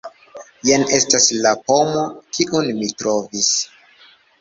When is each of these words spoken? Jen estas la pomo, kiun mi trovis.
Jen 0.69 0.85
estas 0.99 1.27
la 1.47 1.53
pomo, 1.69 2.07
kiun 2.39 2.75
mi 2.83 2.93
trovis. 3.03 3.55